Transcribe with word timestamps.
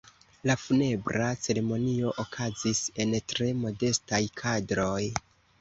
La 0.49 0.53
funebra 0.61 1.27
ceremonio 1.41 2.15
okazis 2.25 2.83
en 3.05 3.15
tre 3.35 3.51
modestaj 3.67 4.23
kadroj. 4.43 5.01